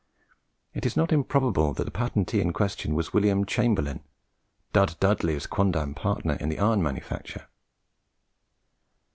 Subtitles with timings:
[0.73, 4.01] It is not improbable that the patentee in question was William Chamberlaine,
[4.73, 7.47] Dud Dudley's quondam partner in the iron manufacture.